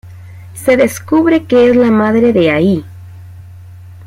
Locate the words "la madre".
1.75-2.33